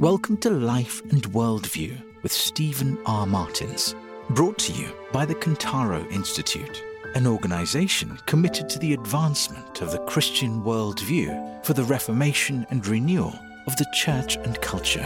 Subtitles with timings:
[0.00, 3.26] Welcome to Life and Worldview with Stephen R.
[3.26, 3.96] Martins,
[4.30, 6.84] brought to you by the Cantaro Institute,
[7.16, 13.36] an organization committed to the advancement of the Christian worldview for the reformation and renewal
[13.66, 15.02] of the church and culture.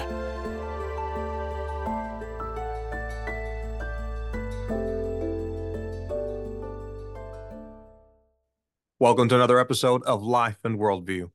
[8.98, 11.30] Welcome to another episode of Life and Worldview.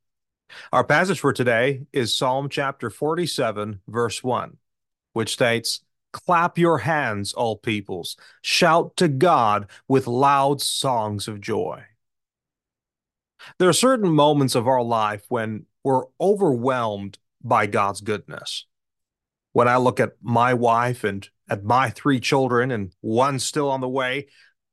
[0.71, 4.57] Our passage for today is Psalm chapter 47, verse 1,
[5.13, 5.81] which states,
[6.13, 11.83] Clap your hands, all peoples, shout to God with loud songs of joy.
[13.59, 18.65] There are certain moments of our life when we're overwhelmed by God's goodness.
[19.53, 23.81] When I look at my wife and at my three children and one still on
[23.81, 24.27] the way,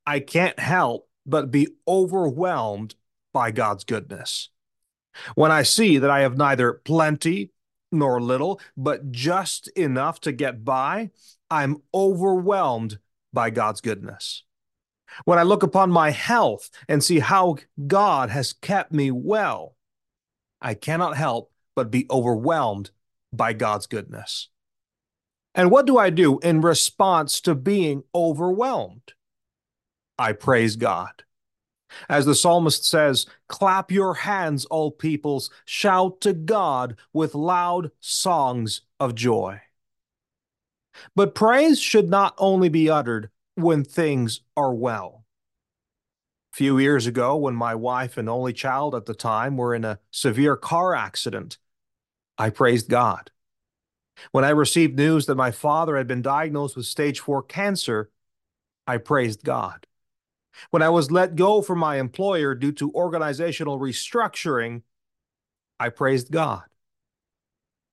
[0.07, 2.95] I can't help but be overwhelmed
[3.33, 4.51] by God's goodness.
[5.35, 7.51] When I see that I have neither plenty
[7.93, 11.11] nor little, but just enough to get by,
[11.51, 12.99] I'm overwhelmed
[13.33, 14.45] by God's goodness.
[15.25, 19.77] When I look upon my health and see how God has kept me well,
[20.61, 22.91] I cannot help but be overwhelmed
[23.33, 24.49] by God's goodness.
[25.55, 29.13] And what do I do in response to being overwhelmed?
[30.19, 31.23] I praise God.
[32.09, 38.83] As the psalmist says, clap your hands, all peoples, shout to God with loud songs
[39.01, 39.61] of joy.
[41.15, 45.25] But praise should not only be uttered when things are well.
[46.53, 49.85] A few years ago, when my wife and only child at the time were in
[49.85, 51.59] a severe car accident,
[52.39, 53.31] I praised God.
[54.31, 58.11] When I received news that my father had been diagnosed with stage four cancer,
[58.87, 59.87] I praised God.
[60.71, 64.83] When I was let go from my employer due to organizational restructuring,
[65.79, 66.63] I praised God.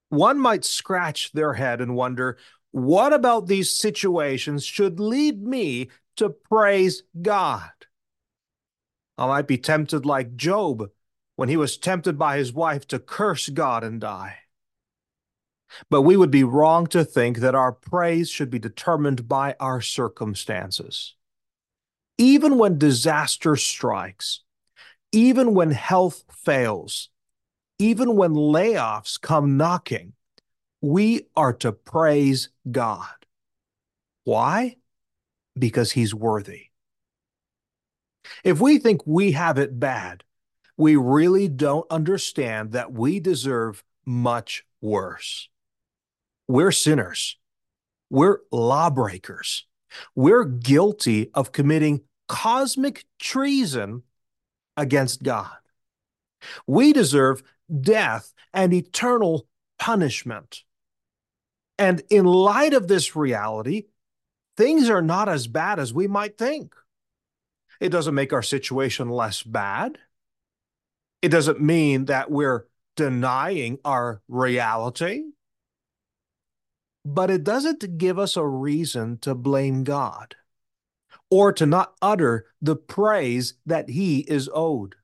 [0.09, 2.38] One might scratch their head and wonder
[2.72, 7.72] what about these situations should lead me to praise God?
[9.17, 10.89] I might be tempted like Job
[11.36, 14.38] when he was tempted by his wife to curse God and die.
[15.89, 19.82] But we would be wrong to think that our praise should be determined by our
[19.82, 21.16] circumstances
[22.17, 24.42] even when disaster strikes,
[25.11, 27.10] even when health fails,
[27.80, 30.14] even when layoffs come knocking,
[30.82, 33.08] we are to praise God.
[34.23, 34.77] Why?
[35.58, 36.67] Because He's worthy.
[38.43, 40.23] If we think we have it bad,
[40.78, 45.49] we really don't understand that we deserve much worse.
[46.48, 47.38] We're sinners.
[48.10, 49.66] We're lawbreakers.
[50.16, 54.04] We're guilty of committing cosmic treason
[54.78, 55.50] against God.
[56.66, 57.44] We deserve
[57.80, 59.48] death and eternal
[59.80, 60.64] punishment.
[61.78, 63.86] And in light of this reality,
[64.58, 66.73] things are not as bad as we might think.
[67.80, 69.98] It doesn't make our situation less bad.
[71.22, 75.23] It doesn't mean that we're denying our reality.
[77.04, 80.36] But it doesn't give us a reason to blame God
[81.30, 84.95] or to not utter the praise that he is owed.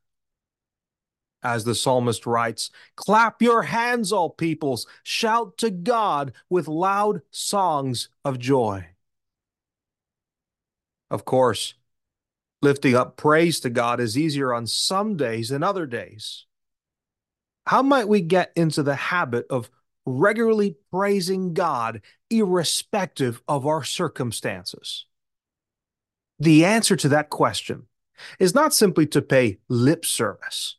[1.41, 8.09] As the psalmist writes, clap your hands, all peoples, shout to God with loud songs
[8.25, 8.87] of joy.
[11.09, 11.75] Of course,
[12.61, 16.45] lifting up praise to God is easier on some days than other days.
[17.67, 19.69] How might we get into the habit of
[20.07, 25.05] regularly praising God, irrespective of our circumstances?
[26.39, 27.87] The answer to that question
[28.39, 30.77] is not simply to pay lip service,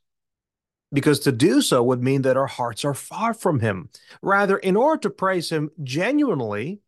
[0.90, 3.90] because to do so would mean that our hearts are far from Him.
[4.22, 6.80] Rather, in order to praise Him genuinely,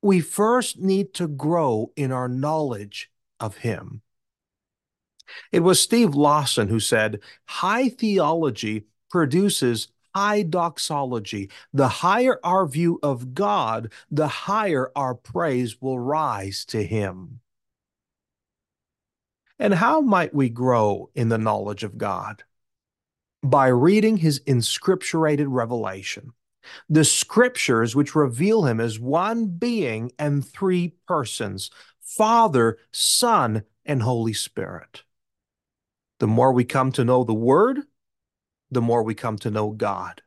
[0.00, 3.10] we first need to grow in our knowledge
[3.40, 4.02] of Him.
[5.50, 11.50] It was Steve Lawson who said, High theology produces high doxology.
[11.72, 17.40] The higher our view of God, the higher our praise will rise to Him.
[19.58, 22.42] And how might we grow in the knowledge of God?
[23.42, 26.32] By reading his inscripturated revelation,
[26.88, 34.32] the scriptures which reveal him as one being and three persons Father, Son, and Holy
[34.32, 35.02] Spirit.
[36.20, 37.80] The more we come to know the Word,
[38.70, 40.22] the more we come to know God.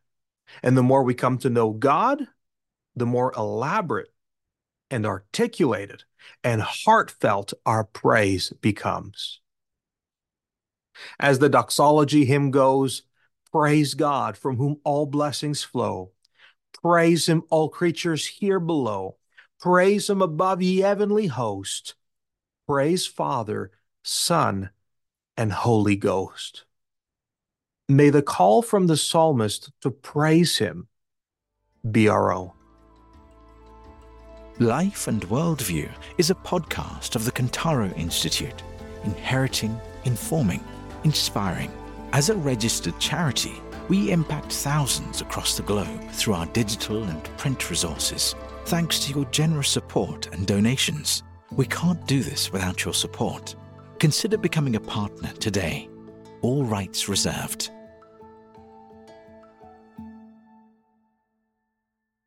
[0.64, 2.28] And the more we come to know God,
[2.96, 4.10] the more elaborate
[4.90, 6.04] and articulated
[6.44, 9.42] and heartfelt our praise becomes.
[11.20, 13.04] As the doxology hymn goes,
[13.52, 16.12] Praise God from whom all blessings flow.
[16.82, 19.18] Praise him, all creatures here below.
[19.60, 21.96] Praise him above ye heavenly host.
[22.68, 23.72] Praise Father,
[24.04, 24.70] Son,
[25.38, 26.67] and Holy Ghost.
[27.90, 30.90] May the call from the psalmist to praise him
[31.90, 32.52] be our own.
[34.60, 38.62] Life and Worldview is a podcast of the Cantaro Institute,
[39.06, 40.62] inheriting, informing,
[41.06, 41.72] inspiring.
[42.12, 43.54] As a registered charity,
[43.88, 48.36] we impact thousands across the globe through our digital and print resources.
[48.66, 51.24] Thanks to your generous support and donations.
[51.54, 53.56] We can't do this without your support.
[54.00, 55.88] Consider becoming a partner today.
[56.42, 57.72] All rights reserved.